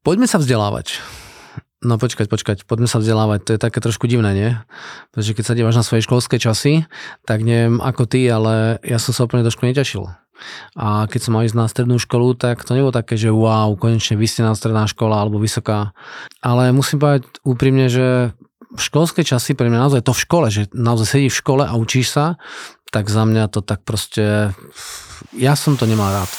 Poďme 0.00 0.24
sa 0.24 0.40
vzdelávať. 0.40 0.96
No 1.80 1.96
počkať, 1.96 2.28
počkať, 2.28 2.58
poďme 2.68 2.88
sa 2.88 3.00
vzdelávať, 3.00 3.40
to 3.40 3.50
je 3.56 3.60
také 3.60 3.80
trošku 3.80 4.04
divné, 4.04 4.32
nie? 4.36 4.50
Pretože 5.12 5.32
keď 5.32 5.44
sa 5.44 5.56
díváš 5.56 5.76
na 5.80 5.84
svoje 5.84 6.04
školské 6.04 6.36
časy, 6.36 6.84
tak 7.24 7.40
neviem 7.40 7.80
ako 7.80 8.04
ty, 8.04 8.24
ale 8.28 8.80
ja 8.84 9.00
som 9.00 9.16
sa 9.16 9.24
úplne 9.24 9.44
trošku 9.44 9.64
netešil. 9.64 10.08
A 10.76 11.04
keď 11.04 11.20
som 11.20 11.32
mal 11.36 11.44
ísť 11.44 11.56
na 11.56 11.68
strednú 11.68 11.96
školu, 12.00 12.36
tak 12.36 12.64
to 12.64 12.72
nebolo 12.76 12.92
také, 12.92 13.16
že 13.16 13.32
wow, 13.32 13.76
konečne 13.76 14.16
vysnená 14.16 14.56
stredná 14.56 14.88
škola 14.88 15.20
alebo 15.20 15.40
vysoká. 15.40 15.92
Ale 16.40 16.72
musím 16.72 17.00
povedať 17.00 17.28
úprimne, 17.44 17.88
že 17.92 18.32
školské 18.76 19.24
časy 19.24 19.52
pre 19.52 19.68
mňa 19.68 19.84
naozaj 19.88 20.04
to 20.04 20.16
v 20.16 20.22
škole, 20.24 20.46
že 20.48 20.68
naozaj 20.72 21.06
sedí 21.16 21.28
v 21.28 21.40
škole 21.40 21.64
a 21.64 21.76
učíš 21.76 22.12
sa, 22.12 22.40
tak 22.88 23.08
za 23.12 23.24
mňa 23.28 23.52
to 23.52 23.60
tak 23.60 23.84
proste, 23.84 24.52
ja 25.36 25.52
som 25.56 25.76
to 25.76 25.84
nemal 25.84 26.08
rád. 26.08 26.30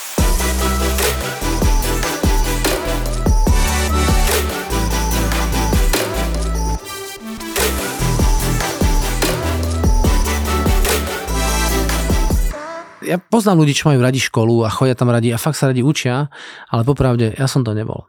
Ja 13.01 13.17
poznám 13.17 13.65
ľudí, 13.65 13.73
čo 13.73 13.89
majú 13.89 13.99
radi 14.01 14.21
školu 14.21 14.65
a 14.65 14.69
chodia 14.69 14.93
tam 14.93 15.09
radi 15.09 15.33
a 15.33 15.41
fakt 15.41 15.57
sa 15.57 15.69
radi 15.69 15.81
učia, 15.81 16.29
ale 16.69 16.81
popravde, 16.85 17.33
ja 17.33 17.49
som 17.49 17.65
to 17.65 17.73
nebol. 17.73 18.07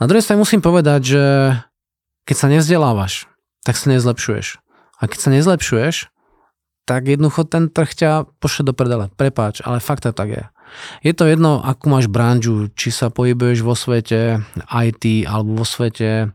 Na 0.00 0.10
druhej 0.10 0.24
strane 0.24 0.42
musím 0.42 0.64
povedať, 0.64 1.00
že 1.04 1.22
keď 2.26 2.36
sa 2.36 2.48
nevzdelávaš, 2.50 3.28
tak 3.62 3.76
sa 3.78 3.92
nezlepšuješ. 3.92 4.58
A 4.98 5.02
keď 5.06 5.18
sa 5.20 5.30
nezlepšuješ, 5.30 5.96
tak 6.84 7.08
jednoducho 7.08 7.48
ten 7.48 7.72
trh 7.72 7.92
ťa 7.92 8.10
pošle 8.40 8.68
do 8.68 8.72
prdele. 8.76 9.08
Prepáč, 9.16 9.64
ale 9.64 9.80
fakt 9.80 10.04
to 10.04 10.12
tak 10.12 10.28
je. 10.28 10.44
Je 11.06 11.14
to 11.14 11.28
jedno, 11.28 11.62
akú 11.62 11.86
máš 11.86 12.10
branžu, 12.10 12.72
či 12.74 12.90
sa 12.90 13.12
pohybuješ 13.12 13.62
vo 13.62 13.78
svete 13.78 14.42
IT, 14.68 15.04
alebo 15.28 15.62
vo 15.62 15.66
svete 15.68 16.34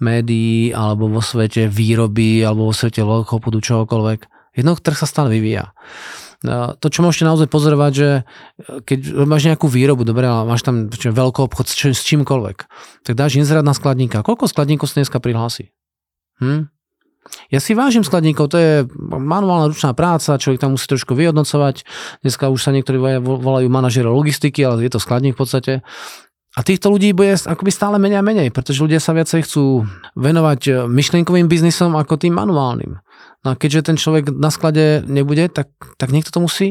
médií, 0.00 0.72
alebo 0.72 1.10
vo 1.10 1.20
svete 1.20 1.68
výroby, 1.68 2.40
alebo 2.40 2.70
vo 2.70 2.74
svete 2.74 3.04
veľkopodu, 3.04 3.58
čohokoľvek. 3.60 4.20
Jednoducho 4.56 4.82
trh 4.82 4.98
sa 4.98 5.06
stále 5.10 5.28
vyvíja 5.36 5.74
to, 6.44 6.86
čo 6.92 7.00
môžete 7.00 7.24
naozaj 7.24 7.48
pozorovať, 7.48 7.92
že 7.96 8.08
e, 8.12 8.22
keď 8.84 9.24
máš 9.24 9.48
nejakú 9.48 9.64
výrobu, 9.64 10.04
dobre, 10.04 10.28
ale 10.28 10.44
máš 10.44 10.60
tam 10.60 10.92
veľký 10.92 11.40
obchod 11.40 11.66
s, 11.66 11.74
s 11.74 12.02
čímkoľvek, 12.04 12.56
tak 13.08 13.14
dáš 13.16 13.40
inzerát 13.40 13.64
na 13.64 13.72
skladníka. 13.72 14.20
Koľko 14.20 14.46
skladníkov 14.46 14.92
sa 14.92 15.00
dneska 15.00 15.18
prihlási? 15.18 15.72
Hm? 16.44 16.68
Ja 17.48 17.56
si 17.56 17.72
vážim 17.72 18.04
skladníkov, 18.04 18.52
to 18.52 18.60
je 18.60 18.72
manuálna 19.00 19.72
ručná 19.72 19.96
práca, 19.96 20.36
človek 20.36 20.60
tam 20.60 20.76
musí 20.76 20.84
trošku 20.84 21.16
vyhodnocovať. 21.16 21.88
Dneska 22.20 22.52
už 22.52 22.60
sa 22.60 22.70
niektorí 22.76 23.00
volajú 23.24 23.64
manažero 23.72 24.12
logistiky, 24.12 24.60
ale 24.60 24.84
je 24.84 24.92
to 24.92 25.00
skladník 25.00 25.32
v 25.32 25.40
podstate. 25.40 25.72
A 26.54 26.60
týchto 26.62 26.86
ľudí 26.86 27.10
bude 27.10 27.34
akoby 27.34 27.70
stále 27.74 27.98
menej 27.98 28.22
a 28.22 28.26
menej, 28.26 28.54
pretože 28.54 28.78
ľudia 28.78 29.02
sa 29.02 29.10
viacej 29.10 29.42
chcú 29.42 29.90
venovať 30.14 30.60
e, 30.70 30.72
myšlienkovým 30.86 31.50
biznisom 31.50 31.98
ako 31.98 32.14
tým 32.14 32.30
manuálnym. 32.30 33.02
No 33.44 33.52
a 33.52 33.58
keďže 33.60 33.92
ten 33.92 33.96
človek 34.00 34.32
na 34.32 34.48
sklade 34.48 35.04
nebude, 35.04 35.52
tak, 35.52 35.68
tak 36.00 36.10
niekto 36.10 36.32
to 36.32 36.40
musí 36.40 36.68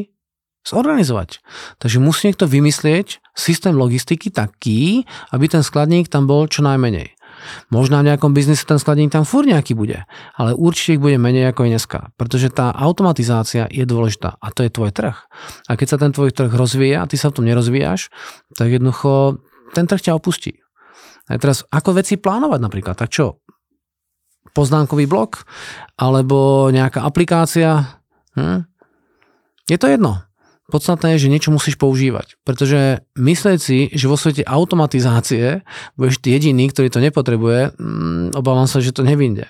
zorganizovať. 0.66 1.44
Takže 1.78 2.02
musí 2.02 2.32
niekto 2.32 2.48
vymyslieť 2.48 3.20
systém 3.36 3.76
logistiky 3.76 4.32
taký, 4.32 5.04
aby 5.30 5.44
ten 5.46 5.62
skladník 5.62 6.08
tam 6.10 6.26
bol 6.26 6.48
čo 6.48 6.64
najmenej. 6.64 7.14
Možno 7.68 8.00
v 8.00 8.08
nejakom 8.08 8.32
biznise 8.32 8.64
ten 8.64 8.80
skladník 8.80 9.12
tam 9.12 9.28
fúr 9.28 9.44
nejaký 9.44 9.76
bude, 9.76 10.08
ale 10.38 10.56
určite 10.56 10.96
ich 10.96 11.02
bude 11.02 11.20
menej 11.20 11.52
ako 11.52 11.66
je 11.66 11.70
dneska, 11.76 12.00
pretože 12.16 12.48
tá 12.48 12.72
automatizácia 12.72 13.68
je 13.68 13.84
dôležitá 13.84 14.38
a 14.40 14.46
to 14.54 14.64
je 14.64 14.70
tvoj 14.72 14.94
trh. 14.94 15.16
A 15.68 15.72
keď 15.76 15.86
sa 15.86 15.98
ten 16.00 16.14
tvoj 16.14 16.32
trh 16.32 16.48
rozvíja 16.48 17.04
a 17.04 17.08
ty 17.10 17.20
sa 17.20 17.28
v 17.28 17.42
tom 17.42 17.44
nerozvíjaš, 17.44 18.08
tak 18.56 18.72
jednoducho 18.72 19.42
ten 19.76 19.84
trh 19.84 20.00
ťa 20.00 20.16
opustí. 20.16 20.64
A 21.24 21.40
teraz, 21.40 21.64
ako 21.72 21.96
veci 21.96 22.20
plánovať 22.20 22.60
napríklad? 22.60 22.96
Tak 23.00 23.08
čo? 23.08 23.43
Poznámkový 24.54 25.10
blok 25.10 25.44
alebo 25.98 26.70
nejaká 26.70 27.02
aplikácia. 27.02 28.00
Hm? 28.38 28.64
Je 29.68 29.76
to 29.76 29.90
jedno. 29.90 30.22
Podstatné 30.64 31.16
je, 31.16 31.28
že 31.28 31.32
niečo 31.32 31.52
musíš 31.52 31.76
používať. 31.76 32.40
Pretože 32.40 33.04
myslieť 33.20 33.58
si, 33.60 33.92
že 33.92 34.08
vo 34.08 34.16
svete 34.16 34.40
automatizácie 34.48 35.60
budeš 36.00 36.24
ty 36.24 36.32
jediný, 36.32 36.72
ktorý 36.72 36.88
to 36.88 37.04
nepotrebuje, 37.04 37.76
hm, 37.76 38.32
obávam 38.32 38.64
sa, 38.64 38.80
že 38.80 38.96
to 38.96 39.04
nevinde. 39.04 39.44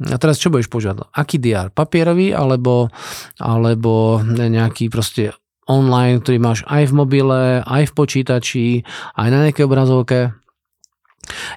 A 0.00 0.16
teraz 0.16 0.40
čo 0.40 0.48
budeš 0.48 0.72
používať? 0.72 1.12
Aký 1.12 1.36
DR? 1.36 1.68
Papierový 1.72 2.32
alebo, 2.32 2.88
alebo 3.36 4.20
nejaký 4.24 4.88
proste 4.88 5.36
online, 5.68 6.24
ktorý 6.24 6.38
máš 6.40 6.60
aj 6.64 6.88
v 6.88 6.96
mobile, 6.96 7.60
aj 7.62 7.92
v 7.92 7.96
počítači, 7.96 8.66
aj 9.14 9.28
na 9.28 9.38
nejakej 9.48 9.64
obrazovke? 9.68 10.32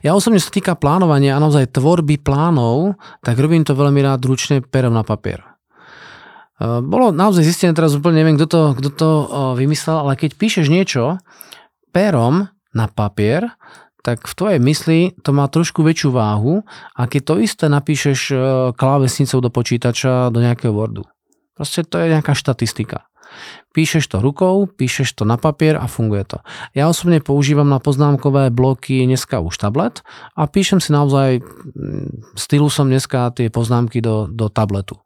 Ja 0.05 0.13
osobne 0.13 0.37
sa 0.37 0.51
týka 0.51 0.75
plánovania 0.75 1.35
a 1.35 1.43
naozaj 1.43 1.73
tvorby 1.73 2.19
plánov, 2.19 2.99
tak 3.23 3.39
robím 3.39 3.63
to 3.63 3.73
veľmi 3.73 4.03
rád 4.03 4.21
ručne 4.27 4.61
perom 4.61 4.93
na 4.93 5.01
papier. 5.07 5.41
E, 6.59 6.83
bolo 6.83 7.09
naozaj 7.15 7.47
zistené, 7.47 7.71
teraz 7.73 7.95
úplne 7.95 8.21
neviem, 8.21 8.35
kto 8.37 8.47
to, 8.47 8.61
kto 8.77 8.89
to 8.93 9.09
e, 9.09 9.25
vymyslel, 9.63 10.03
ale 10.03 10.19
keď 10.19 10.35
píšeš 10.37 10.67
niečo 10.69 11.17
perom 11.95 12.51
na 12.75 12.85
papier, 12.91 13.53
tak 14.03 14.27
v 14.27 14.33
tvojej 14.35 14.59
mysli 14.59 14.99
to 15.23 15.31
má 15.31 15.47
trošku 15.47 15.79
väčšiu 15.79 16.11
váhu 16.11 16.67
a 16.91 17.07
keď 17.07 17.21
to 17.23 17.33
isté 17.39 17.65
napíšeš 17.71 18.19
e, 18.29 18.35
klávesnicou 18.75 19.39
do 19.39 19.47
počítača, 19.47 20.27
do 20.29 20.43
nejakého 20.43 20.75
Wordu. 20.75 21.07
Proste 21.55 21.87
to 21.87 22.01
je 22.01 22.11
nejaká 22.11 22.35
štatistika. 22.35 23.07
Píšeš 23.73 24.05
to 24.05 24.21
rukou, 24.21 24.69
píšeš 24.69 25.17
to 25.17 25.23
na 25.25 25.33
papier 25.33 25.81
a 25.81 25.89
funguje 25.89 26.23
to. 26.29 26.37
Ja 26.77 26.85
osobne 26.85 27.17
používam 27.25 27.65
na 27.65 27.81
poznámkové 27.81 28.53
bloky 28.53 29.01
dneska 29.09 29.41
už 29.41 29.57
tablet 29.57 30.05
a 30.37 30.45
píšem 30.45 30.77
si 30.77 30.93
naozaj 30.93 31.41
mm, 31.41 32.37
stylusom 32.37 32.93
dneska 32.93 33.33
tie 33.33 33.49
poznámky 33.49 33.97
do, 33.97 34.29
do 34.29 34.45
tabletu. 34.53 35.01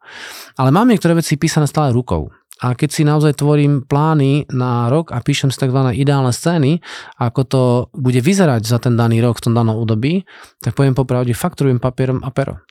Ale 0.59 0.75
mám 0.75 0.91
niektoré 0.91 1.15
veci 1.15 1.39
písané 1.39 1.63
stále 1.63 1.95
rukou. 1.95 2.27
A 2.57 2.73
keď 2.73 2.89
si 2.89 3.05
naozaj 3.05 3.38
tvorím 3.38 3.85
plány 3.85 4.49
na 4.49 4.89
rok 4.89 5.13
a 5.13 5.21
píšem 5.21 5.53
si 5.53 5.61
tzv. 5.61 5.77
ideálne 5.94 6.33
scény, 6.33 6.81
ako 7.21 7.41
to 7.45 7.61
bude 7.94 8.17
vyzerať 8.17 8.65
za 8.65 8.81
ten 8.81 8.97
daný 8.97 9.21
rok 9.21 9.38
v 9.38 9.45
tom 9.49 9.53
danom 9.53 9.77
období, 9.77 10.25
tak 10.57 10.73
poviem 10.73 10.97
popravde, 10.97 11.38
fakturujem 11.38 11.77
papierom 11.77 12.25
a 12.25 12.33
pero. 12.33 12.65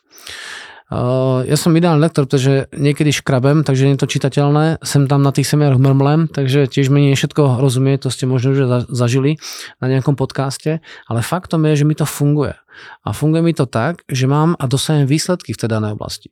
Uh, 0.87 1.43
ja 1.51 1.59
som 1.59 1.75
ideálny 1.75 1.99
lektor, 1.99 2.31
pretože 2.31 2.71
niekedy 2.71 3.11
škrabem, 3.11 3.67
takže 3.67 3.91
nie 3.91 3.99
je 3.99 4.03
to 4.07 4.13
čitateľné. 4.13 4.79
Sem 4.87 5.11
tam 5.11 5.27
na 5.27 5.35
tých 5.35 5.51
seminároch 5.51 5.83
mrmlem, 5.83 6.31
takže 6.31 6.71
tiež 6.71 6.95
mi 6.95 7.11
nie 7.11 7.19
všetko 7.19 7.59
rozumie, 7.59 7.99
to 7.99 8.07
ste 8.07 8.31
možno 8.31 8.55
už 8.55 8.87
zažili 8.95 9.43
na 9.83 9.91
nejakom 9.91 10.15
podcaste, 10.15 10.79
ale 11.11 11.21
faktom 11.27 11.67
je, 11.67 11.83
že 11.83 11.89
mi 11.91 11.99
to 11.99 12.07
funguje. 12.07 12.55
A 13.03 13.11
funguje 13.11 13.43
mi 13.43 13.51
to 13.51 13.67
tak, 13.67 14.07
že 14.07 14.31
mám 14.31 14.55
a 14.63 14.71
dosahujem 14.71 15.11
výsledky 15.11 15.59
v 15.59 15.59
tej 15.59 15.69
danej 15.75 15.99
oblasti. 15.99 16.31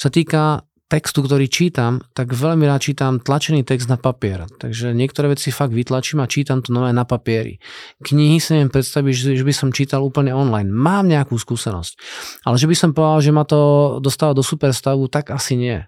Sa 0.00 0.08
týka 0.08 0.64
textu, 0.86 1.18
ktorý 1.22 1.50
čítam, 1.50 1.98
tak 2.14 2.30
veľmi 2.30 2.62
rád 2.62 2.78
čítam 2.78 3.18
tlačený 3.18 3.66
text 3.66 3.90
na 3.90 3.98
papier. 3.98 4.46
Takže 4.46 4.94
niektoré 4.94 5.34
veci 5.34 5.50
fakt 5.50 5.74
vytlačím 5.74 6.22
a 6.22 6.30
čítam 6.30 6.62
to 6.62 6.70
nové 6.70 6.94
na 6.94 7.02
papieri. 7.02 7.58
Knihy 8.06 8.38
si 8.38 8.54
neviem 8.54 8.70
predstaviť, 8.70 9.34
že 9.34 9.42
by 9.42 9.54
som 9.54 9.74
čítal 9.74 10.06
úplne 10.06 10.30
online. 10.30 10.70
Mám 10.70 11.10
nejakú 11.10 11.34
skúsenosť. 11.34 11.98
Ale 12.46 12.54
že 12.54 12.70
by 12.70 12.76
som 12.78 12.90
povedal, 12.94 13.18
že 13.18 13.34
ma 13.34 13.42
to 13.42 13.60
dostáva 13.98 14.30
do 14.30 14.46
super 14.46 14.70
stavu, 14.70 15.10
tak 15.10 15.34
asi 15.34 15.58
nie. 15.58 15.82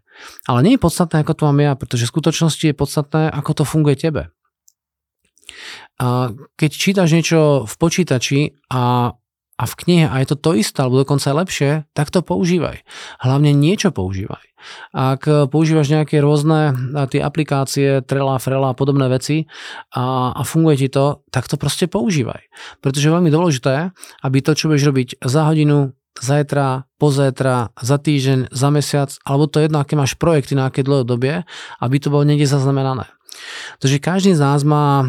Ale 0.51 0.67
nie 0.67 0.75
je 0.75 0.83
podstatné, 0.83 1.23
ako 1.23 1.35
to 1.39 1.43
mám 1.47 1.63
ja, 1.63 1.73
pretože 1.79 2.11
v 2.11 2.13
skutočnosti 2.19 2.65
je 2.67 2.75
podstatné, 2.75 3.31
ako 3.31 3.63
to 3.63 3.65
funguje 3.65 3.95
tebe. 3.95 4.35
A 5.99 6.35
keď 6.59 6.71
čítaš 6.75 7.15
niečo 7.15 7.67
v 7.67 7.75
počítači 7.79 8.59
a 8.71 9.15
a 9.59 9.65
v 9.67 9.75
knihe 9.75 10.07
a 10.07 10.23
je 10.23 10.31
to 10.31 10.37
to 10.39 10.51
isté, 10.55 10.79
alebo 10.79 11.03
dokonca 11.03 11.35
lepšie, 11.35 11.91
tak 11.91 12.15
to 12.15 12.23
používaj. 12.23 12.87
Hlavne 13.19 13.51
niečo 13.51 13.91
používaj. 13.91 14.47
Ak 14.95 15.27
používaš 15.51 15.91
nejaké 15.91 16.19
rôzne 16.19 16.75
tie 17.11 17.23
aplikácie, 17.23 18.03
Trela, 18.03 18.39
Frela 18.39 18.75
a 18.75 18.79
podobné 18.79 19.07
veci 19.11 19.47
a, 19.95 20.35
a 20.35 20.43
funguje 20.43 20.87
ti 20.87 20.89
to, 20.91 21.27
tak 21.31 21.47
to 21.47 21.59
proste 21.59 21.91
používaj. 21.91 22.47
Pretože 22.83 23.11
veľmi 23.11 23.31
dôležité, 23.31 23.95
aby 24.23 24.39
to, 24.43 24.55
čo 24.55 24.71
budeš 24.71 24.91
robiť 24.91 25.09
za 25.23 25.47
hodinu, 25.47 25.95
zajtra, 26.19 26.91
pozajtra, 26.99 27.79
za 27.79 27.97
týždeň, 27.99 28.51
za 28.51 28.69
mesiac, 28.75 29.11
alebo 29.23 29.47
to 29.47 29.63
jedno, 29.63 29.79
aké 29.79 29.95
máš 29.95 30.19
projekty 30.19 30.59
na 30.59 30.67
aké 30.67 30.83
dlhé 30.83 31.07
dobie, 31.07 31.47
aby 31.79 31.97
to 32.03 32.11
bolo 32.11 32.27
niekde 32.27 32.51
zaznamenané. 32.51 33.07
Takže 33.79 33.99
každý 34.03 34.31
z 34.35 34.41
nás 34.43 34.67
má 34.67 35.05
e, 35.05 35.07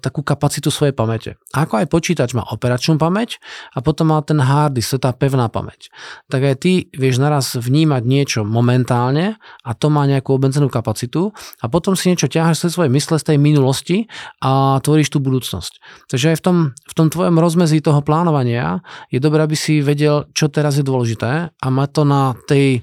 takú 0.00 0.24
kapacitu 0.24 0.72
svojej 0.72 0.96
pamäte. 0.96 1.36
Ako 1.52 1.84
aj 1.84 1.86
počítač 1.92 2.32
má 2.32 2.44
operačnú 2.48 2.96
pamäť 2.96 3.38
a 3.76 3.84
potom 3.84 4.10
má 4.14 4.18
ten 4.24 4.40
hard 4.40 4.78
disk, 4.78 4.96
to 4.96 4.98
je 4.98 5.04
tá 5.04 5.12
pevná 5.12 5.52
pamäť. 5.52 5.92
Tak 6.32 6.40
aj 6.40 6.56
ty 6.62 6.72
vieš 6.96 7.20
naraz 7.20 7.54
vnímať 7.54 8.02
niečo 8.06 8.40
momentálne 8.42 9.36
a 9.62 9.70
to 9.76 9.92
má 9.92 10.08
nejakú 10.08 10.36
obmedzenú 10.36 10.72
kapacitu 10.72 11.36
a 11.60 11.66
potom 11.68 11.92
si 11.94 12.08
niečo 12.12 12.30
ťaháš 12.30 12.66
z 12.66 12.72
svojej 12.72 12.92
mysle 12.92 13.16
z 13.20 13.24
tej 13.34 13.38
minulosti 13.38 13.96
a 14.40 14.80
tvoríš 14.80 15.12
tú 15.12 15.18
budúcnosť. 15.20 15.72
Takže 16.08 16.26
aj 16.32 16.36
v 16.40 16.42
tom, 16.42 16.56
v 16.72 16.94
tom 16.96 17.08
tvojom 17.12 17.36
rozmezí 17.36 17.84
toho 17.84 18.00
plánovania 18.00 18.80
je 19.12 19.20
dobré, 19.20 19.44
aby 19.44 19.56
si 19.58 19.84
vedel, 19.84 20.28
čo 20.32 20.48
teraz 20.48 20.80
je 20.80 20.84
dôležité 20.86 21.52
a 21.52 21.66
má 21.68 21.84
to 21.86 22.08
na 22.08 22.34
tej 22.48 22.80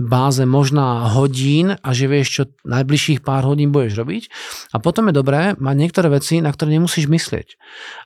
báze 0.00 0.42
možná 0.48 1.12
hodín 1.12 1.76
a 1.78 1.88
že 1.92 2.08
vieš, 2.08 2.28
čo 2.32 2.42
najbližších 2.64 3.20
pár 3.22 3.44
hodín 3.46 3.70
bude 3.70 3.81
potrebuješ 3.82 3.98
robiť. 3.98 4.22
A 4.70 4.76
potom 4.78 5.10
je 5.10 5.14
dobré 5.18 5.58
mať 5.58 5.74
niektoré 5.74 6.08
veci, 6.14 6.38
na 6.38 6.54
ktoré 6.54 6.78
nemusíš 6.78 7.10
myslieť. 7.10 7.58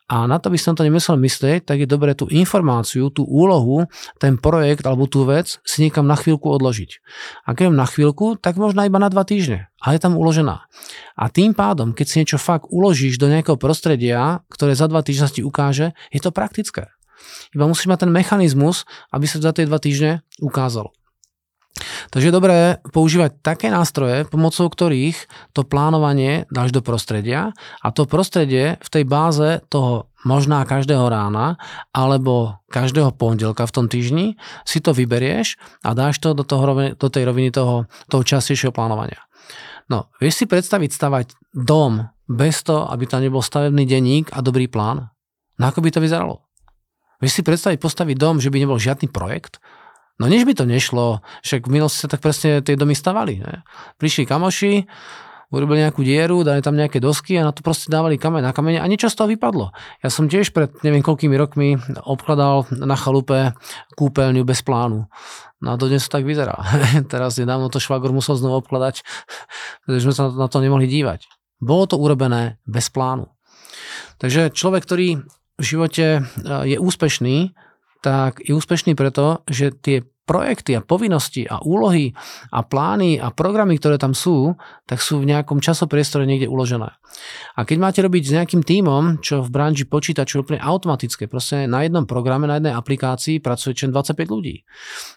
A 0.08 0.25
na 0.25 0.40
to 0.40 0.49
by 0.49 0.56
som 0.56 0.73
to 0.73 0.87
nemusel 0.87 1.20
myslieť, 1.20 1.69
tak 1.69 1.84
je 1.84 1.88
dobré 1.88 2.17
tú 2.17 2.31
informáciu, 2.32 3.12
tú 3.12 3.28
úlohu, 3.28 3.84
ten 4.17 4.40
projekt 4.40 4.88
alebo 4.88 5.05
tú 5.05 5.28
vec 5.28 5.61
si 5.69 5.84
niekam 5.84 6.08
na 6.08 6.17
chvíľku 6.17 6.49
odložiť. 6.49 6.90
A 7.44 7.52
keď 7.52 7.76
na 7.76 7.84
chvíľku, 7.84 8.40
tak 8.40 8.56
možno 8.56 8.88
iba 8.88 8.96
na 8.96 9.12
dva 9.12 9.28
týždne, 9.28 9.69
ale 9.82 10.00
je 10.00 10.02
tam 10.08 10.17
uložená. 10.17 10.64
A 11.19 11.25
tým 11.28 11.52
pádom, 11.52 11.93
keď 11.93 12.06
si 12.08 12.17
niečo 12.25 12.40
fakt 12.40 12.70
uložíš 12.73 13.20
do 13.20 13.28
nejakého 13.28 13.61
prostredia, 13.61 14.40
ktoré 14.49 14.73
za 14.73 14.88
dva 14.88 15.05
týždne 15.05 15.28
ti 15.28 15.43
ukáže, 15.44 15.93
je 16.08 16.20
to 16.23 16.32
praktické. 16.32 16.88
Iba 17.52 17.69
musíš 17.69 17.90
mať 17.90 18.06
ten 18.06 18.12
mechanizmus, 18.12 18.88
aby 19.11 19.26
sa 19.28 19.43
za 19.43 19.52
tie 19.52 19.67
dva 19.67 19.82
týždne 19.82 20.23
ukázalo. 20.38 20.95
Takže 22.08 22.32
je 22.32 22.34
dobré 22.34 22.81
používať 22.88 23.44
také 23.44 23.69
nástroje, 23.69 24.25
pomocou 24.25 24.73
ktorých 24.73 25.28
to 25.52 25.69
plánovanie 25.69 26.49
dáš 26.49 26.73
do 26.73 26.81
prostredia 26.81 27.52
a 27.84 27.88
to 27.93 28.08
prostredie 28.08 28.81
v 28.81 28.88
tej 28.88 29.05
báze 29.05 29.61
toho 29.69 30.08
možná 30.25 30.64
každého 30.64 31.06
rána 31.06 31.61
alebo 31.93 32.58
každého 32.73 33.12
pondelka 33.14 33.69
v 33.69 33.75
tom 33.76 33.87
týždni 33.87 34.26
si 34.64 34.81
to 34.81 34.96
vyberieš 34.96 35.61
a 35.84 35.93
dáš 35.93 36.19
to 36.19 36.32
do, 36.32 36.43
toho, 36.43 36.96
do 36.96 37.08
tej 37.12 37.23
roviny 37.28 37.52
toho, 37.52 37.84
toho 38.08 38.23
častejšieho 38.25 38.73
plánovania. 38.73 39.20
No, 39.87 40.11
vieš 40.19 40.43
si 40.43 40.44
predstaviť 40.50 40.90
stavať 40.90 41.26
dom 41.55 42.11
bez 42.26 42.67
toho, 42.67 42.90
aby 42.90 43.06
tam 43.06 43.23
nebol 43.23 43.38
stavebný 43.38 43.87
denník 43.87 44.34
a 44.34 44.43
dobrý 44.43 44.67
plán? 44.67 45.14
No 45.61 45.64
ako 45.70 45.78
by 45.84 45.94
to 45.94 46.02
vyzeralo? 46.02 46.43
Vieš 47.23 47.40
si 47.40 47.43
predstaviť 47.46 47.78
postaviť 47.81 48.17
dom, 48.19 48.43
že 48.43 48.50
by 48.50 48.61
nebol 48.61 48.82
žiadny 48.82 49.08
projekt? 49.08 49.62
No 50.16 50.32
než 50.32 50.48
by 50.48 50.56
to 50.56 50.64
nešlo, 50.64 51.20
však 51.44 51.68
v 51.68 51.72
minulosti 51.76 52.00
sa 52.04 52.08
tak 52.08 52.24
presne 52.24 52.64
tie 52.64 52.72
domy 52.72 52.96
stavali. 52.96 53.36
Ne? 53.36 53.60
Prišli 54.00 54.24
kamoši, 54.24 54.88
urobili 55.52 55.84
nejakú 55.84 56.02
dieru, 56.02 56.42
dali 56.42 56.58
tam 56.64 56.74
nejaké 56.74 56.98
dosky 56.98 57.38
a 57.38 57.46
na 57.46 57.52
to 57.54 57.62
proste 57.62 57.86
dávali 57.86 58.18
kameň 58.18 58.42
na 58.42 58.52
kamene 58.56 58.82
a 58.82 58.86
niečo 58.90 59.06
z 59.06 59.16
toho 59.16 59.28
vypadlo. 59.30 59.70
Ja 60.02 60.08
som 60.10 60.26
tiež 60.26 60.50
pred 60.50 60.74
neviem 60.82 61.06
koľkými 61.06 61.36
rokmi 61.38 61.78
obkladal 62.02 62.66
na 62.74 62.98
chalupe 62.98 63.54
kúpeľňu 63.94 64.42
bez 64.42 64.66
plánu. 64.66 65.06
No 65.62 65.68
a 65.72 65.74
dnes 65.78 66.04
to 66.08 66.18
tak 66.18 66.26
vyzerá. 66.26 66.58
Teraz 67.12 67.38
nedávno 67.38 67.70
to 67.70 67.78
švagor 67.78 68.10
musel 68.10 68.34
znovu 68.34 68.64
obkladať, 68.64 69.06
pretože 69.86 70.02
sme 70.02 70.14
sa 70.14 70.22
na 70.32 70.48
to 70.50 70.58
nemohli 70.58 70.90
dívať. 70.90 71.28
Bolo 71.62 71.88
to 71.88 71.96
urobené 71.96 72.60
bez 72.66 72.90
plánu. 72.92 73.30
Takže 74.20 74.52
človek, 74.52 74.84
ktorý 74.84 75.08
v 75.56 75.64
živote 75.64 76.20
e, 76.20 76.20
je 76.68 76.76
úspešný, 76.76 77.56
tak 78.06 78.38
je 78.38 78.54
úspešný 78.54 78.94
preto, 78.94 79.42
že 79.50 79.74
tie 79.74 80.06
projekty 80.26 80.78
a 80.78 80.82
povinnosti 80.82 81.46
a 81.46 81.58
úlohy 81.62 82.14
a 82.54 82.62
plány 82.62 83.18
a 83.18 83.30
programy, 83.34 83.78
ktoré 83.78 83.98
tam 83.98 84.14
sú, 84.14 84.58
tak 84.86 85.02
sú 85.02 85.22
v 85.22 85.30
nejakom 85.30 85.58
časopriestore 85.62 86.22
niekde 86.26 86.50
uložené. 86.50 86.94
A 87.54 87.60
keď 87.62 87.76
máte 87.78 88.00
robiť 88.02 88.22
s 88.26 88.34
nejakým 88.34 88.62
tímom, 88.62 89.22
čo 89.22 89.42
v 89.42 89.50
branži 89.50 89.86
počítaču 89.86 90.42
úplne 90.42 90.62
automatické, 90.62 91.26
proste 91.30 91.66
na 91.66 91.82
jednom 91.86 92.06
programe, 92.06 92.46
na 92.46 92.58
jednej 92.58 92.74
aplikácii 92.74 93.42
pracuje 93.42 93.74
čen 93.78 93.90
25 93.90 94.18
ľudí. 94.30 94.66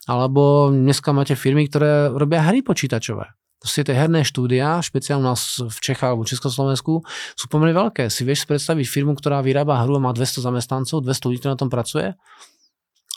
Alebo 0.09 0.73
dneska 0.73 1.13
máte 1.13 1.33
firmy, 1.33 1.69
ktoré 1.69 2.09
robia 2.13 2.45
hry 2.45 2.61
počítačové. 2.61 3.33
Proste 3.59 3.83
tie 3.83 3.97
herné 3.97 4.23
štúdia, 4.23 4.79
špeciálne 4.79 5.25
u 5.25 5.35
nás 5.35 5.59
v 5.59 5.77
Čechách 5.83 6.15
alebo 6.15 6.23
Československu, 6.23 7.03
sú 7.35 7.45
pomerne 7.51 7.75
veľké. 7.75 8.07
Si 8.07 8.23
vieš 8.23 8.47
predstaviť 8.47 8.87
firmu, 8.87 9.19
ktorá 9.19 9.43
vyrába 9.43 9.83
hru 9.83 9.99
a 9.99 10.05
má 10.05 10.15
200 10.15 10.47
zamestnancov, 10.47 11.03
200 11.03 11.27
ľudí, 11.27 11.43
na 11.43 11.59
tom 11.59 11.67
pracuje? 11.67 12.15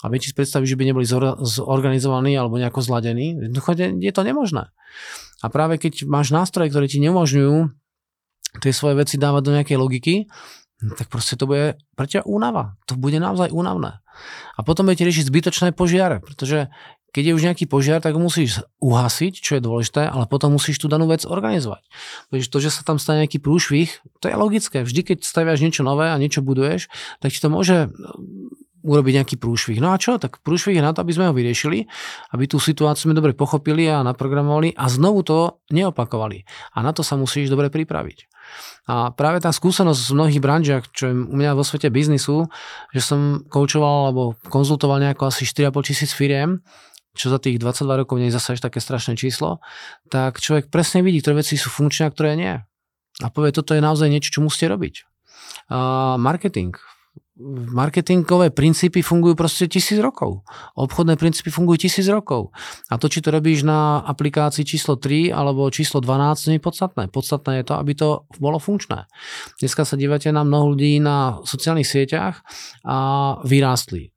A 0.03 0.11
viete 0.11 0.27
si 0.27 0.35
predstaviť, 0.35 0.67
že 0.67 0.77
by 0.77 0.83
neboli 0.91 1.07
zorganizovaní 1.07 2.35
alebo 2.35 2.59
nejako 2.59 2.83
zladení? 2.83 3.39
Je 4.03 4.11
to 4.11 4.21
nemožné. 4.27 4.67
A 5.39 5.47
práve 5.47 5.79
keď 5.79 6.03
máš 6.03 6.35
nástroje, 6.35 6.69
ktoré 6.75 6.91
ti 6.91 6.99
neumožňujú 6.99 7.71
tie 8.59 8.71
svoje 8.75 8.99
veci 8.99 9.15
dávať 9.15 9.41
do 9.47 9.55
nejakej 9.55 9.77
logiky, 9.79 10.15
tak 10.99 11.07
proste 11.07 11.39
to 11.39 11.47
bude 11.47 11.79
pre 11.95 12.05
ťa 12.05 12.27
únava. 12.27 12.75
To 12.91 12.99
bude 12.99 13.15
naozaj 13.15 13.55
únavné. 13.55 14.03
A 14.53 14.59
potom 14.67 14.85
budete 14.85 15.07
riešiť 15.07 15.31
zbytočné 15.31 15.71
požiare, 15.71 16.19
pretože 16.19 16.67
keď 17.13 17.23
je 17.29 17.35
už 17.37 17.45
nejaký 17.45 17.65
požiar, 17.69 18.01
tak 18.01 18.17
musíš 18.17 18.65
uhasiť, 18.81 19.37
čo 19.37 19.55
je 19.55 19.61
dôležité, 19.61 20.09
ale 20.09 20.25
potom 20.25 20.57
musíš 20.57 20.81
tú 20.81 20.89
danú 20.89 21.05
vec 21.05 21.29
organizovať. 21.29 21.85
Takže 22.33 22.47
to, 22.49 22.57
že 22.57 22.73
sa 22.73 22.81
tam 22.81 22.97
stane 22.97 23.21
nejaký 23.23 23.37
prúšvih, 23.37 24.01
to 24.17 24.25
je 24.27 24.35
logické. 24.35 24.81
Vždy, 24.81 25.13
keď 25.13 25.17
staviaš 25.21 25.61
niečo 25.61 25.85
nové 25.85 26.09
a 26.09 26.17
niečo 26.17 26.41
buduješ, 26.41 26.89
tak 27.21 27.29
ti 27.29 27.37
to 27.37 27.53
môže 27.53 27.93
urobiť 28.83 29.13
nejaký 29.23 29.35
prúšvih. 29.39 29.79
No 29.79 29.95
a 29.95 29.97
čo? 29.97 30.19
Tak 30.19 30.43
prúšvih 30.43 30.77
je 30.77 30.83
na 30.83 30.91
to, 30.91 31.01
aby 31.01 31.15
sme 31.15 31.31
ho 31.31 31.33
vyriešili, 31.33 31.87
aby 32.35 32.43
tú 32.45 32.59
situáciu 32.59 33.09
sme 33.09 33.17
dobre 33.17 33.31
pochopili 33.31 33.87
a 33.87 34.03
naprogramovali 34.03 34.75
a 34.75 34.91
znovu 34.91 35.23
to 35.23 35.63
neopakovali. 35.71 36.43
A 36.75 36.83
na 36.83 36.91
to 36.91 37.01
sa 37.01 37.15
musíš 37.15 37.47
dobre 37.47 37.71
pripraviť. 37.71 38.27
A 38.91 39.15
práve 39.15 39.39
tá 39.39 39.49
skúsenosť 39.55 40.11
v 40.11 40.15
mnohých 40.19 40.43
branžiach, 40.43 40.83
čo 40.91 41.09
je 41.09 41.13
u 41.15 41.35
mňa 41.39 41.55
vo 41.55 41.63
svete 41.63 41.87
biznisu, 41.87 42.51
že 42.91 42.99
som 42.99 43.47
koučoval 43.47 44.11
alebo 44.11 44.35
konzultoval 44.51 44.99
nejako 44.99 45.31
asi 45.31 45.47
4,5 45.47 45.87
tisíc 45.87 46.11
firiem, 46.11 46.59
čo 47.15 47.31
za 47.31 47.39
tých 47.39 47.61
22 47.61 48.03
rokov 48.03 48.19
nie 48.19 48.27
je 48.27 48.35
zase 48.35 48.57
až 48.57 48.59
také 48.59 48.83
strašné 48.83 49.15
číslo, 49.15 49.63
tak 50.11 50.41
človek 50.41 50.67
presne 50.67 51.05
vidí, 51.05 51.23
ktoré 51.23 51.45
veci 51.45 51.55
sú 51.55 51.71
funkčné 51.71 52.09
a 52.09 52.13
ktoré 52.13 52.35
nie. 52.35 52.53
A 53.21 53.27
povie, 53.29 53.53
toto 53.53 53.77
je 53.77 53.81
naozaj 53.85 54.09
niečo, 54.09 54.33
čo 54.33 54.41
musíte 54.41 54.73
robiť. 54.73 55.05
Uh, 55.69 56.17
marketing. 56.17 56.73
Marketingové 57.73 58.53
princípy 58.53 59.01
fungujú 59.01 59.33
proste 59.33 59.65
tisíc 59.65 59.97
rokov. 59.97 60.45
Obchodné 60.77 61.17
princípy 61.17 61.49
fungujú 61.49 61.89
tisíc 61.89 62.05
rokov. 62.05 62.53
A 62.93 63.01
to, 63.01 63.09
či 63.09 63.25
to 63.25 63.33
robíš 63.33 63.65
na 63.65 64.05
aplikácii 64.05 64.61
číslo 64.61 65.01
3 65.01 65.33
alebo 65.33 65.65
číslo 65.73 65.97
12, 65.97 66.53
nie 66.53 66.61
je 66.61 66.65
podstatné. 66.69 67.03
Podstatné 67.09 67.65
je 67.65 67.65
to, 67.65 67.73
aby 67.73 67.91
to 67.97 68.29
bolo 68.37 68.61
funkčné. 68.61 69.09
Dneska 69.57 69.81
sa 69.81 69.97
dívate 69.97 70.29
na 70.29 70.45
mnoho 70.45 70.77
ľudí 70.77 71.01
na 71.01 71.41
sociálnych 71.41 71.89
sieťach 71.89 72.45
a 72.85 72.97
vyrástli 73.41 74.13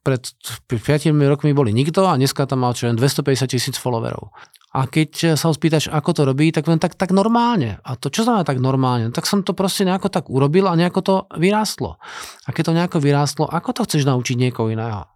pred 0.00 0.32
5 0.66 1.12
rokmi 1.12 1.52
boli 1.52 1.76
nikto 1.76 2.08
a 2.08 2.16
dneska 2.16 2.48
tam 2.48 2.64
mal 2.64 2.72
čo 2.72 2.88
250 2.88 3.52
tisíc 3.52 3.76
followerov. 3.76 4.32
A 4.70 4.86
keď 4.86 5.34
sa 5.34 5.50
ho 5.50 5.54
spýtaš, 5.54 5.90
ako 5.90 6.10
to 6.14 6.22
robí, 6.22 6.54
tak 6.54 6.70
len 6.70 6.78
tak, 6.78 6.94
tak 6.94 7.10
normálne. 7.10 7.82
A 7.82 7.98
to 7.98 8.06
čo 8.06 8.22
znamená 8.22 8.46
tak 8.46 8.62
normálne? 8.62 9.10
Tak 9.10 9.26
som 9.26 9.42
to 9.42 9.50
proste 9.50 9.82
nejako 9.82 10.06
tak 10.14 10.30
urobil 10.30 10.70
a 10.70 10.78
nejako 10.78 11.00
to 11.02 11.14
vyrástlo. 11.34 11.98
A 12.46 12.54
keď 12.54 12.70
to 12.70 12.76
nejako 12.78 12.98
vyrástlo, 13.02 13.44
ako 13.50 13.74
to 13.74 13.84
chceš 13.90 14.06
naučiť 14.06 14.38
niekoho 14.38 14.70
iného? 14.70 15.10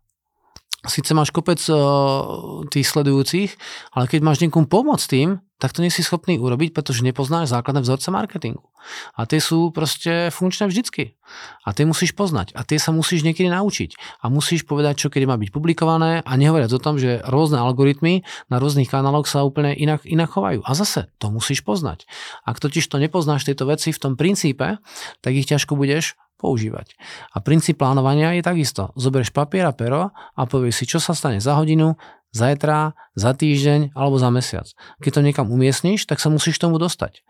Sice 0.84 1.16
máš 1.16 1.32
kopec 1.32 1.62
uh, 1.70 2.66
tých 2.68 2.84
sledujúcich, 2.84 3.50
ale 3.96 4.04
keď 4.04 4.20
máš 4.20 4.42
niekomu 4.44 4.68
pomôcť 4.68 5.06
tým, 5.06 5.40
tak 5.64 5.72
to 5.72 5.80
nie 5.80 5.88
si 5.88 6.04
schopný 6.04 6.36
urobiť, 6.36 6.76
pretože 6.76 7.00
nepoznáš 7.00 7.48
základné 7.48 7.80
vzorce 7.80 8.12
marketingu. 8.12 8.68
A 9.16 9.24
tie 9.24 9.40
sú 9.40 9.72
proste 9.72 10.28
funkčné 10.28 10.68
vždycky. 10.68 11.16
A 11.64 11.72
tie 11.72 11.88
musíš 11.88 12.12
poznať. 12.12 12.52
A 12.52 12.68
tie 12.68 12.76
sa 12.76 12.92
musíš 12.92 13.24
niekedy 13.24 13.48
naučiť. 13.48 13.96
A 14.20 14.28
musíš 14.28 14.68
povedať, 14.68 15.00
čo 15.00 15.08
kedy 15.08 15.24
má 15.24 15.40
byť 15.40 15.48
publikované 15.48 16.20
a 16.20 16.32
nehovoriac 16.36 16.68
o 16.68 16.84
tom, 16.84 17.00
že 17.00 17.24
rôzne 17.24 17.64
algoritmy 17.64 18.28
na 18.52 18.60
rôznych 18.60 18.92
kanáloch 18.92 19.24
sa 19.24 19.40
úplne 19.40 19.72
inak, 19.72 20.04
inak 20.04 20.36
chovajú. 20.36 20.60
A 20.68 20.76
zase, 20.76 21.08
to 21.16 21.32
musíš 21.32 21.64
poznať. 21.64 22.04
Ak 22.44 22.60
totiž 22.60 22.84
to 22.84 23.00
nepoznáš 23.00 23.48
tieto 23.48 23.64
veci 23.64 23.88
v 23.88 24.02
tom 24.04 24.20
princípe, 24.20 24.76
tak 25.24 25.32
ich 25.32 25.48
ťažko 25.48 25.80
budeš 25.80 26.20
používať. 26.36 26.92
A 27.32 27.40
princíp 27.40 27.80
plánovania 27.80 28.36
je 28.36 28.44
takisto. 28.44 28.92
Zoberieš 29.00 29.32
papier 29.32 29.64
a 29.64 29.72
pero 29.72 30.12
a 30.12 30.42
povieš 30.44 30.84
si, 30.84 30.84
čo 30.84 31.00
sa 31.00 31.16
stane 31.16 31.40
za 31.40 31.56
hodinu, 31.56 31.96
zajtra, 32.34 32.98
za 33.14 33.30
týždeň 33.30 33.94
alebo 33.94 34.18
za 34.18 34.28
mesiac. 34.34 34.66
Keď 34.98 35.10
to 35.14 35.20
niekam 35.22 35.46
umiestníš, 35.54 36.10
tak 36.10 36.18
sa 36.18 36.28
musíš 36.34 36.58
tomu 36.58 36.82
dostať. 36.82 37.22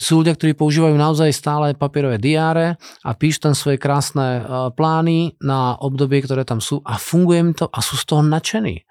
Sú 0.00 0.24
ľudia, 0.24 0.32
ktorí 0.32 0.56
používajú 0.56 0.96
naozaj 0.96 1.28
stále 1.36 1.76
papierové 1.76 2.16
diáre 2.16 2.80
a 3.04 3.10
píšu 3.12 3.52
tam 3.52 3.54
svoje 3.54 3.76
krásne 3.76 4.40
e, 4.40 4.42
plány 4.72 5.36
na 5.44 5.76
obdobie, 5.76 6.24
ktoré 6.24 6.48
tam 6.48 6.64
sú 6.64 6.80
a 6.88 6.96
funguje 6.96 7.38
im 7.44 7.52
to 7.52 7.68
a 7.68 7.78
sú 7.84 8.00
z 8.00 8.04
toho 8.08 8.24
nadšení. 8.24 8.85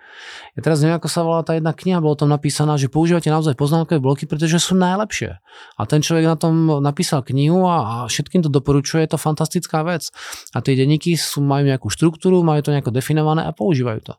Ja 0.56 0.64
teraz 0.64 0.80
neviem, 0.80 0.96
ako 0.96 1.10
sa 1.12 1.22
volá 1.28 1.44
tá 1.44 1.52
jedna 1.52 1.76
kniha, 1.76 2.00
bolo 2.00 2.16
tam 2.16 2.32
napísaná, 2.32 2.80
že 2.80 2.88
používate 2.88 3.28
naozaj 3.28 3.60
poznámkové 3.60 4.00
bloky, 4.00 4.24
pretože 4.24 4.56
sú 4.64 4.80
najlepšie. 4.80 5.36
A 5.76 5.82
ten 5.84 6.00
človek 6.00 6.26
na 6.26 6.40
tom 6.40 6.80
napísal 6.80 7.28
knihu 7.28 7.68
a, 7.68 7.76
a 7.76 7.96
všetkým 8.08 8.40
to 8.40 8.48
doporučuje, 8.48 9.04
je 9.04 9.12
to 9.12 9.20
fantastická 9.20 9.84
vec. 9.84 10.16
A 10.56 10.64
tie 10.64 10.80
denníky 10.80 11.20
sú, 11.20 11.44
majú 11.44 11.68
nejakú 11.68 11.92
štruktúru, 11.92 12.40
majú 12.40 12.64
to 12.64 12.72
nejako 12.72 12.96
definované 12.96 13.44
a 13.44 13.52
používajú 13.52 14.00
to. 14.12 14.14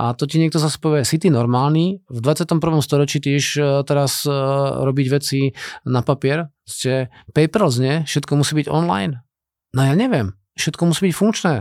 A 0.00 0.16
to 0.16 0.24
ti 0.24 0.40
niekto 0.40 0.56
zase 0.56 0.80
povie, 0.80 1.04
si 1.04 1.20
ty 1.20 1.28
normálny, 1.28 2.00
v 2.08 2.18
21. 2.24 2.56
storočí 2.80 3.20
tiež 3.20 3.44
e, 3.56 3.62
teraz 3.84 4.24
e, 4.24 4.32
robiť 4.80 5.06
veci 5.12 5.52
na 5.84 6.00
papier, 6.00 6.48
ste 6.64 7.12
paperless, 7.36 7.76
nie? 7.76 8.04
Všetko 8.08 8.32
musí 8.36 8.56
byť 8.56 8.66
online. 8.72 9.20
No 9.76 9.84
ja 9.84 9.92
neviem, 9.92 10.32
všetko 10.56 10.88
musí 10.88 11.12
byť 11.12 11.14
funkčné. 11.14 11.54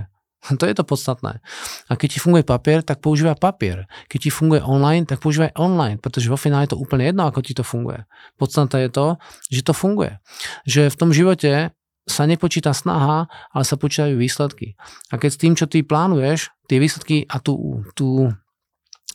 To 0.60 0.66
je 0.66 0.76
to 0.78 0.86
podstatné. 0.86 1.42
A 1.90 1.92
keď 1.98 2.18
ti 2.18 2.20
funguje 2.22 2.46
papier, 2.46 2.86
tak 2.86 3.02
používaj 3.02 3.42
papier. 3.42 3.90
Keď 4.08 4.30
ti 4.30 4.32
funguje 4.32 4.62
online, 4.62 5.06
tak 5.10 5.22
používaj 5.22 5.58
online, 5.58 5.98
pretože 5.98 6.30
vo 6.30 6.38
finále 6.38 6.70
je 6.70 6.78
to 6.78 6.82
úplne 6.82 7.10
jedno, 7.10 7.26
ako 7.26 7.42
ti 7.42 7.54
to 7.58 7.66
funguje. 7.66 8.06
Podstatné 8.38 8.88
je 8.88 8.92
to, 8.94 9.08
že 9.50 9.62
to 9.66 9.74
funguje. 9.74 10.22
Že 10.70 10.94
v 10.94 11.00
tom 11.00 11.10
živote 11.12 11.74
sa 12.06 12.30
nepočíta 12.30 12.70
snaha, 12.70 13.26
ale 13.50 13.64
sa 13.66 13.82
počítajú 13.82 14.14
výsledky. 14.14 14.78
A 15.10 15.18
keď 15.18 15.30
s 15.34 15.42
tým, 15.42 15.54
čo 15.58 15.66
ty 15.66 15.82
plánuješ, 15.82 16.54
tie 16.70 16.78
výsledky 16.78 17.26
a 17.26 17.42
tú, 17.42 17.82
tú 17.98 18.30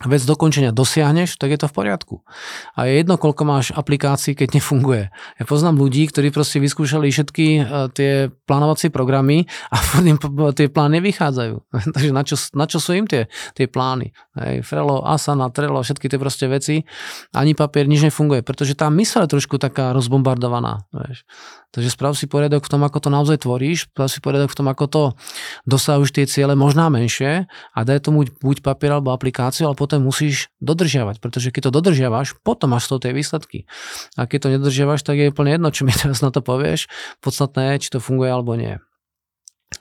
vec 0.01 0.25
dokončenia 0.25 0.73
dosiahneš, 0.73 1.37
tak 1.37 1.53
je 1.53 1.59
to 1.61 1.69
v 1.69 1.75
poriadku. 1.77 2.15
A 2.73 2.89
je 2.89 3.05
jedno, 3.05 3.21
koľko 3.21 3.43
máš 3.45 3.67
aplikácií, 3.77 4.33
keď 4.33 4.57
nefunguje. 4.57 5.13
Ja 5.13 5.45
poznám 5.45 5.77
ľudí, 5.77 6.09
ktorí 6.09 6.33
proste 6.33 6.57
vyskúšali 6.57 7.13
všetky 7.13 7.47
e, 7.61 7.63
tie 7.93 8.11
plánovacie 8.49 8.89
programy 8.89 9.45
a 9.69 9.77
im 10.11 10.17
tie 10.57 10.73
plány 10.73 11.05
nevychádzajú. 11.05 11.55
Takže 11.95 12.11
na 12.17 12.23
čo, 12.25 12.37
na 12.57 12.65
čo 12.65 12.81
sú 12.81 12.97
im 12.97 13.05
tie, 13.05 13.29
tie 13.53 13.69
plány? 13.69 14.17
Hej, 14.41 14.65
Frelo, 14.65 15.05
Asana, 15.05 15.53
Trello, 15.53 15.85
všetky 15.85 16.09
tie 16.09 16.17
proste 16.17 16.49
veci. 16.49 16.81
Ani 17.37 17.53
papier, 17.53 17.85
nič 17.85 18.01
nefunguje, 18.01 18.41
pretože 18.41 18.73
tá 18.73 18.89
mysle 18.89 19.29
je 19.29 19.37
trošku 19.37 19.61
taká 19.61 19.93
rozbombardovaná. 19.93 20.89
Vieš. 20.97 21.29
Takže 21.71 21.91
sprav 21.95 22.19
si 22.19 22.27
poriadok 22.27 22.67
v 22.67 22.73
tom, 22.75 22.83
ako 22.83 22.99
to 22.99 23.09
naozaj 23.15 23.47
tvoríš, 23.47 23.87
sprav 23.95 24.11
si 24.11 24.19
poriadok 24.19 24.51
v 24.51 24.59
tom, 24.59 24.67
ako 24.67 24.85
to 24.91 25.03
dosahuješ 25.71 26.11
tie 26.11 26.27
ciele, 26.27 26.59
možná 26.59 26.91
menšie 26.91 27.47
a 27.47 27.79
daj 27.87 28.11
tomu 28.11 28.27
buď 28.27 28.67
papier 28.67 28.99
alebo 28.99 29.15
aplikáciu, 29.15 29.71
ale 29.71 29.79
potom 29.91 30.07
musíš 30.07 30.55
dodržiavať, 30.63 31.19
pretože 31.19 31.51
keď 31.51 31.67
to 31.67 31.83
dodržiavaš, 31.83 32.39
potom 32.47 32.71
máš 32.71 32.87
z 32.87 32.89
toho 32.95 33.01
tie 33.03 33.11
výsledky. 33.11 33.67
A 34.15 34.31
keď 34.31 34.39
to 34.39 34.49
nedodržiavaš, 34.55 35.03
tak 35.03 35.19
je 35.19 35.35
úplne 35.35 35.59
jedno, 35.59 35.75
čo 35.75 35.83
mi 35.83 35.91
teraz 35.91 36.23
na 36.23 36.31
to 36.31 36.47
povieš. 36.47 36.87
Podstatné 37.19 37.75
je, 37.75 37.83
či 37.83 37.89
to 37.91 37.99
funguje 37.99 38.31
alebo 38.31 38.55
nie. 38.55 38.79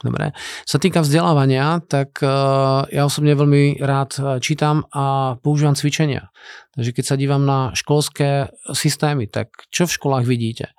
Dobre. 0.02 0.34
Sa 0.66 0.82
týka 0.82 1.06
vzdelávania, 1.06 1.78
tak 1.86 2.18
uh, 2.26 2.90
ja 2.90 3.06
osobne 3.06 3.34
veľmi 3.34 3.82
rád 3.82 4.10
eh, 4.18 4.22
čítam 4.38 4.86
a 4.94 5.34
používam 5.42 5.74
cvičenia. 5.74 6.30
Takže 6.70 6.94
keď 6.94 7.04
sa 7.04 7.18
dívam 7.18 7.42
na 7.42 7.74
školské 7.74 8.54
systémy, 8.70 9.26
tak 9.26 9.66
čo 9.74 9.90
v 9.90 9.94
školách 9.98 10.22
vidíte? 10.22 10.70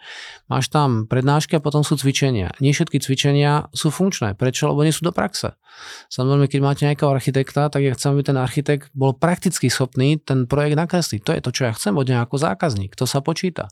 Máš 0.48 0.72
tam 0.72 1.04
prednášky 1.04 1.60
a 1.60 1.64
potom 1.64 1.84
sú 1.84 2.00
cvičenia. 2.00 2.56
Nie 2.64 2.72
všetky 2.72 3.04
cvičenia 3.04 3.68
sú 3.76 3.92
funkčné. 3.92 4.40
Prečo? 4.40 4.72
Lebo 4.72 4.88
nie 4.88 4.96
sú 4.96 5.04
do 5.04 5.12
praxe. 5.12 5.60
Samozrejme, 6.08 6.48
keď 6.48 6.60
máte 6.64 6.82
nejakého 6.88 7.12
architekta, 7.12 7.68
tak 7.68 7.84
ja 7.84 7.92
chcem, 7.92 8.16
aby 8.16 8.24
ten 8.24 8.40
architekt 8.40 8.88
bol 8.96 9.12
prakticky 9.12 9.68
schopný 9.68 10.16
ten 10.16 10.48
projekt 10.48 10.80
nakresliť. 10.80 11.28
To 11.28 11.32
je 11.36 11.42
to, 11.44 11.52
čo 11.52 11.62
ja 11.68 11.76
chcem 11.76 11.92
od 12.00 12.08
neho 12.08 12.24
ako 12.24 12.40
zákazník. 12.40 12.96
To 12.96 13.04
sa 13.04 13.20
počíta. 13.20 13.68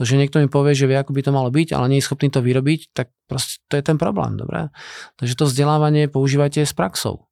To, 0.00 0.08
že 0.08 0.16
niekto 0.16 0.40
mi 0.40 0.48
povie, 0.48 0.72
že 0.72 0.88
vie, 0.88 0.96
ako 0.96 1.12
by 1.12 1.20
to 1.20 1.32
malo 1.36 1.52
byť, 1.52 1.76
ale 1.76 1.92
nie 1.92 2.00
je 2.00 2.08
schopný 2.08 2.32
to 2.32 2.40
vyrobiť, 2.40 2.96
tak 2.96 3.12
proste 3.28 3.60
to 3.68 3.76
je 3.76 3.84
ten 3.84 4.00
problém. 4.00 4.40
Dobre? 4.40 4.72
Takže 5.20 5.36
to 5.36 5.44
vzdelávanie 5.44 6.08
používajte 6.08 6.64
s 6.64 6.72
praxou. 6.72 7.28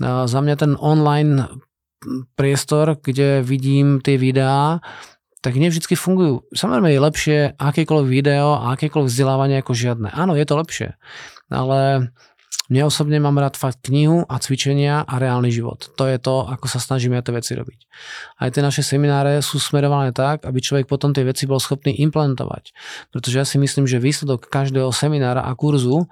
Za 0.00 0.40
mňa 0.44 0.54
ten 0.60 0.72
online 0.76 1.48
priestor, 2.36 2.98
kde 3.00 3.40
vidím 3.42 4.00
tie 4.04 4.20
videá, 4.20 4.80
tak 5.40 5.54
nie 5.56 5.70
vždy 5.70 5.94
fungujú. 5.94 6.42
Samozrejme 6.50 6.90
je 6.90 7.00
lepšie 7.06 7.38
akékoľvek 7.54 8.08
video 8.10 8.58
a 8.58 8.74
akékoľvek 8.74 9.10
vzdelávanie 9.10 9.62
ako 9.62 9.72
žiadne. 9.78 10.10
Áno, 10.10 10.34
je 10.34 10.42
to 10.42 10.58
lepšie. 10.58 10.88
Ale 11.54 12.10
mne 12.66 12.90
osobne 12.90 13.22
mám 13.22 13.38
rád 13.38 13.54
fakt 13.54 13.86
knihu 13.86 14.26
a 14.26 14.42
cvičenia 14.42 15.06
a 15.06 15.14
reálny 15.22 15.54
život. 15.54 15.94
To 15.94 16.04
je 16.10 16.18
to, 16.18 16.50
ako 16.50 16.66
sa 16.66 16.82
snažíme 16.82 17.14
tie 17.22 17.30
veci 17.30 17.54
robiť. 17.54 17.78
Aj 18.42 18.50
tie 18.50 18.58
naše 18.58 18.82
semináre 18.82 19.38
sú 19.38 19.62
smerované 19.62 20.10
tak, 20.10 20.42
aby 20.42 20.58
človek 20.58 20.90
potom 20.90 21.14
tie 21.14 21.22
veci 21.22 21.46
bol 21.46 21.62
schopný 21.62 21.94
implementovať. 22.02 22.74
Pretože 23.14 23.36
ja 23.38 23.46
si 23.46 23.62
myslím, 23.62 23.86
že 23.86 24.02
výsledok 24.02 24.50
každého 24.50 24.90
seminára 24.90 25.46
a 25.46 25.54
kurzu 25.54 26.10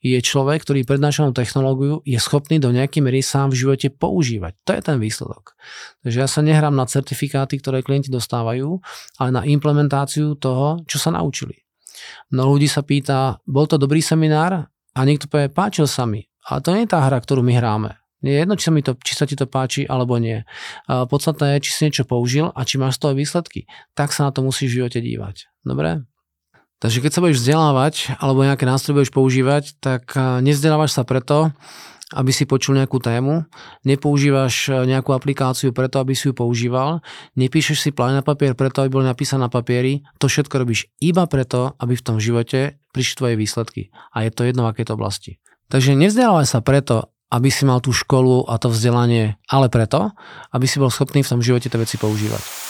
je 0.00 0.16
človek, 0.16 0.64
ktorý 0.64 0.88
prednášanú 0.88 1.36
technológiu 1.36 2.00
je 2.08 2.16
schopný 2.16 2.56
do 2.56 2.72
nejakej 2.72 3.04
miery 3.04 3.20
sám 3.20 3.52
v 3.52 3.60
živote 3.60 3.92
používať. 3.92 4.56
To 4.64 4.70
je 4.72 4.80
ten 4.80 4.96
výsledok. 4.96 5.52
Takže 6.00 6.18
ja 6.24 6.28
sa 6.30 6.40
nehrám 6.40 6.72
na 6.72 6.88
certifikáty, 6.88 7.60
ktoré 7.60 7.84
klienti 7.84 8.08
dostávajú, 8.08 8.80
ale 9.20 9.30
na 9.30 9.42
implementáciu 9.44 10.40
toho, 10.40 10.80
čo 10.88 10.96
sa 10.96 11.12
naučili. 11.12 11.60
Mnoho 12.32 12.56
ľudí 12.56 12.68
sa 12.70 12.80
pýta, 12.80 13.42
bol 13.44 13.68
to 13.68 13.76
dobrý 13.76 14.00
seminár? 14.00 14.69
A 14.96 15.06
niekto 15.06 15.30
povie, 15.30 15.52
páčil 15.52 15.86
sa 15.86 16.04
mi. 16.04 16.26
Ale 16.48 16.64
to 16.64 16.72
nie 16.74 16.88
je 16.88 16.92
tá 16.92 17.04
hra, 17.04 17.20
ktorú 17.20 17.44
my 17.44 17.52
hráme. 17.54 17.90
Nie 18.20 18.36
je 18.36 18.40
jedno, 18.44 18.54
či 18.60 18.64
sa, 18.68 18.72
mi 18.72 18.82
to, 18.84 18.92
či 19.00 19.12
sa 19.16 19.24
ti 19.24 19.32
to 19.32 19.48
páči 19.48 19.88
alebo 19.88 20.20
nie. 20.20 20.44
A 20.88 21.08
podstatné 21.08 21.56
je, 21.56 21.64
či 21.64 21.70
si 21.72 21.80
niečo 21.88 22.04
použil 22.04 22.52
a 22.52 22.60
či 22.68 22.76
máš 22.76 23.00
z 23.00 23.08
toho 23.08 23.14
výsledky. 23.16 23.64
Tak 23.96 24.12
sa 24.12 24.28
na 24.28 24.30
to 24.32 24.44
musíš 24.44 24.76
v 24.76 24.84
živote 24.84 25.00
dívať. 25.00 25.48
Dobre? 25.64 26.04
Takže 26.80 27.00
keď 27.00 27.10
sa 27.12 27.20
budeš 27.24 27.44
vzdelávať 27.44 27.94
alebo 28.20 28.44
nejaké 28.44 28.64
nástroje 28.64 29.00
budeš 29.00 29.12
používať, 29.12 29.76
tak 29.80 30.16
nevzdelávaš 30.16 30.96
sa 30.96 31.04
preto, 31.04 31.52
aby 32.10 32.30
si 32.34 32.42
počul 32.46 32.74
nejakú 32.78 32.98
tému, 32.98 33.46
nepoužívaš 33.86 34.84
nejakú 34.86 35.14
aplikáciu 35.14 35.70
preto, 35.70 36.02
aby 36.02 36.18
si 36.18 36.30
ju 36.30 36.34
používal, 36.34 37.02
nepíšeš 37.38 37.78
si 37.78 37.90
plán 37.94 38.18
na 38.18 38.22
papier 38.26 38.58
preto, 38.58 38.82
aby 38.82 38.90
bol 38.90 39.06
napísaný 39.06 39.46
na 39.46 39.50
papieri, 39.50 40.02
to 40.18 40.26
všetko 40.26 40.54
robíš 40.66 40.90
iba 40.98 41.22
preto, 41.30 41.78
aby 41.78 41.94
v 41.94 42.04
tom 42.04 42.18
živote 42.18 42.82
prišli 42.90 43.14
tvoje 43.14 43.34
výsledky. 43.38 43.82
A 44.10 44.26
je 44.26 44.30
to 44.34 44.42
jedno 44.42 44.66
v 44.66 44.70
akejto 44.74 44.98
oblasti. 44.98 45.38
Takže 45.70 45.94
nevzdelávaj 45.94 46.46
sa 46.50 46.58
preto, 46.58 47.14
aby 47.30 47.46
si 47.46 47.62
mal 47.62 47.78
tú 47.78 47.94
školu 47.94 48.50
a 48.50 48.58
to 48.58 48.74
vzdelanie, 48.74 49.38
ale 49.46 49.70
preto, 49.70 50.10
aby 50.50 50.66
si 50.66 50.82
bol 50.82 50.90
schopný 50.90 51.22
v 51.22 51.30
tom 51.30 51.40
živote 51.40 51.70
tie 51.70 51.78
veci 51.78 51.94
používať. 51.94 52.69